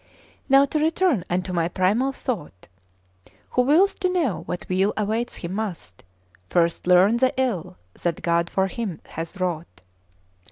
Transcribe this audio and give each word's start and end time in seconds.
''Now 0.49 0.65
to 0.65 0.79
return 0.79 1.23
unto 1.29 1.53
my 1.53 1.67
primal 1.67 2.11
thought: 2.11 2.67
Who 3.51 3.61
wills 3.61 3.93
to 3.99 4.09
know 4.11 4.41
what 4.47 4.67
weal 4.67 4.93
awaits 4.97 5.35
him, 5.35 5.53
must 5.53 6.03
First 6.49 6.87
learn 6.87 7.17
the 7.17 7.31
ill 7.37 7.77
that 8.01 8.23
God 8.23 8.49
for 8.49 8.65
him 8.65 8.99
hath 9.05 9.37
wrought. 9.37 9.81